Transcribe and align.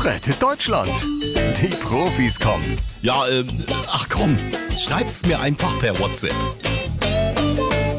Rettet 0.00 0.40
Deutschland. 0.40 0.92
Die 1.60 1.74
Profis 1.80 2.38
kommen. 2.38 2.78
Ja, 3.02 3.26
ähm, 3.28 3.64
ach 3.88 4.08
komm, 4.08 4.38
schreibt's 4.76 5.26
mir 5.26 5.40
einfach 5.40 5.76
per 5.80 5.98
WhatsApp. 5.98 6.34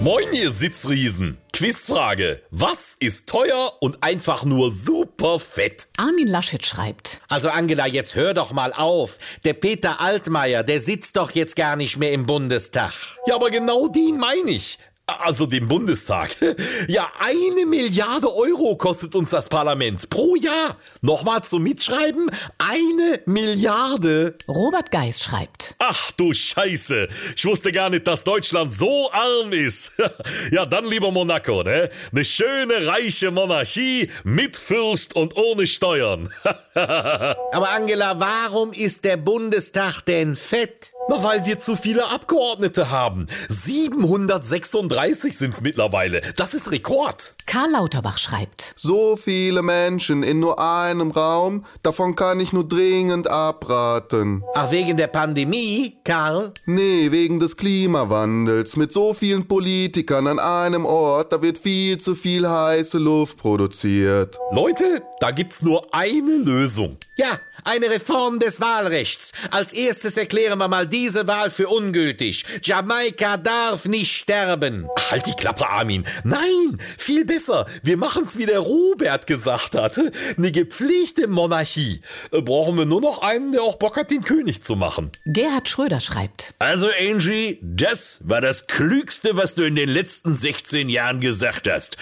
Moin, 0.02 0.32
ihr 0.32 0.52
Sitzriesen. 0.52 1.38
Quizfrage. 1.52 2.42
Was 2.52 2.96
ist 3.00 3.28
teuer 3.28 3.74
und 3.82 4.02
einfach 4.02 4.46
nur 4.46 4.72
super 4.74 5.40
fett? 5.40 5.88
Armin 5.98 6.28
Laschet 6.28 6.66
schreibt. 6.66 7.20
Also 7.28 7.50
Angela, 7.50 7.86
jetzt 7.86 8.16
hör 8.16 8.34
doch 8.34 8.54
mal 8.54 8.72
auf. 8.72 9.20
Der 9.44 9.54
Peter 9.54 10.00
Altmaier, 10.00 10.64
der 10.64 10.80
sitzt 10.80 11.18
doch 11.18 11.32
jetzt 11.32 11.58
gar 11.58 11.76
nicht 11.76 11.98
mehr 11.98 12.14
im 12.14 12.26
Bundestag. 12.26 12.94
Ja, 13.28 13.36
aber 13.36 13.50
genau 13.50 13.90
den 13.90 14.18
meine 14.18 14.52
ich. 14.52 14.80
Also 15.20 15.46
den 15.46 15.68
Bundestag. 15.68 16.36
Ja, 16.88 17.12
eine 17.20 17.66
Milliarde 17.66 18.34
Euro 18.34 18.76
kostet 18.76 19.14
uns 19.16 19.32
das 19.32 19.48
Parlament 19.50 20.10
pro 20.10 20.36
Jahr. 20.36 20.78
Nochmal 21.02 21.44
zum 21.44 21.64
Mitschreiben. 21.64 22.30
Eine 22.58 23.22
Milliarde. 23.26 24.36
Robert 24.48 24.92
Geis 24.92 25.24
schreibt. 25.24 25.76
Ach 25.80 26.12
du 26.12 26.34
Scheiße. 26.34 27.08
Ich 27.36 27.46
wusste 27.46 27.72
gar 27.72 27.90
nicht, 27.90 28.08
dass 28.08 28.24
Deutschland 28.24 28.74
so 28.74 29.12
arm 29.12 29.52
ist. 29.52 29.94
ja, 30.52 30.66
dann 30.66 30.86
lieber 30.86 31.12
Monaco, 31.12 31.64
ne? 31.64 31.90
Eine 32.12 32.26
schöne, 32.26 32.88
reiche 32.88 33.32
Monarchie 33.32 34.10
mit 34.24 34.58
Fürst 34.58 35.16
und 35.16 35.36
ohne 35.38 35.68
Steuern. 35.68 36.32
Aber 36.74 37.70
Angela, 37.70 38.20
warum 38.20 38.72
ist 38.72 39.06
der 39.06 39.18
Bundestag 39.18 40.02
denn 40.02 40.36
fett? 40.36 40.92
Na, 41.10 41.24
weil 41.24 41.44
wir 41.48 41.60
zu 41.60 41.76
viele 41.76 42.08
Abgeordnete 42.12 42.92
haben. 42.92 43.26
736 43.50 45.36
sind's 45.36 45.62
mittlerweile. 45.62 46.22
Das 46.36 46.54
ist 46.54 46.72
Rekord. 46.72 47.36
Karl 47.48 47.72
Lauterbach 47.72 48.20
schreibt. 48.20 48.76
So 48.78 49.16
viele 49.16 49.64
Menschen 49.64 50.22
in 50.22 50.40
nur 50.40 50.60
einem 50.60 51.10
Raum, 51.10 51.66
davon 51.82 52.14
kann 52.14 52.40
ich 52.40 52.54
nur 52.54 52.68
dringend 52.68 53.28
abraten. 53.28 54.44
Ach, 54.54 54.70
wegen 54.70 54.98
der 54.98 55.08
Pandemie, 55.08 55.98
Karl? 56.04 56.54
Nee, 56.68 57.10
wegen 57.12 57.40
des 57.40 57.58
Klimawandels. 57.58 58.76
Mit 58.76 58.94
so 58.94 59.16
vielen 59.16 59.48
Politikern 59.48 60.28
an 60.28 60.38
einem 60.38 60.86
Ort, 60.86 61.34
da 61.34 61.42
wird 61.42 61.58
viel 61.58 61.98
zu 61.98 62.14
viel 62.14 62.48
heiße 62.48 63.00
Luft 63.00 63.38
produziert. 63.38 64.38
Leute, 64.52 65.02
da 65.20 65.32
gibt's 65.32 65.64
nur 65.64 65.92
eine 65.92 66.38
Lösung. 66.38 66.98
Ja, 67.20 67.42
eine 67.66 67.90
Reform 67.90 68.40
des 68.40 68.62
Wahlrechts. 68.62 69.34
Als 69.52 69.74
erstes 69.74 70.16
erklären 70.16 70.58
wir 70.58 70.70
mal 70.70 70.88
diese 70.88 71.28
Wahl 71.28 71.52
für 71.52 71.68
ungültig. 71.68 72.46
Jamaika 72.64 73.36
darf 73.36 73.84
nicht 73.84 74.16
sterben. 74.16 74.88
Halt 75.12 75.26
die 75.26 75.34
Klappe, 75.34 75.68
Armin. 75.68 76.06
Nein, 76.24 76.78
viel 76.98 77.26
besser. 77.26 77.66
Wir 77.84 77.98
machen's, 77.98 78.38
wie 78.38 78.46
der 78.46 78.60
Robert 78.60 79.28
gesagt 79.28 79.76
hat. 79.76 80.00
Eine 80.38 80.54
gepflegte 80.54 81.28
Monarchie. 81.28 82.00
Äh, 82.32 82.42
Brauchen 82.42 82.78
wir 82.78 82.86
nur 82.86 83.02
noch 83.02 83.22
einen, 83.22 83.52
der 83.52 83.64
auch 83.64 83.76
Bock 83.76 83.98
hat, 83.98 84.12
den 84.12 84.24
König 84.24 84.64
zu 84.64 84.78
machen. 84.78 85.12
Gerhard 85.26 85.68
Schröder 85.68 86.00
schreibt. 86.00 86.54
Also 86.60 86.88
Angie, 86.98 87.60
das 87.62 88.22
war 88.24 88.40
das 88.40 88.68
Klügste, 88.68 89.36
was 89.36 89.56
du 89.56 89.64
in 89.64 89.76
den 89.76 89.90
letzten 89.90 90.34
16 90.34 90.88
Jahren 90.88 91.20
gesagt 91.20 91.70
hast. 91.70 91.98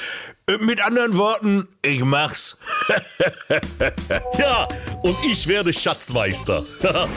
Mit 0.62 0.80
anderen 0.80 1.18
Worten, 1.18 1.68
ich 1.82 2.02
mach's. 2.06 2.58
ja, 4.40 4.66
und 5.02 5.18
ich 5.26 5.46
werde 5.46 5.74
Schatzmeister. 5.74 6.64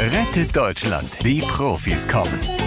Rettet 0.00 0.56
Deutschland. 0.56 1.08
Die 1.22 1.40
Profis 1.42 2.08
kommen. 2.08 2.63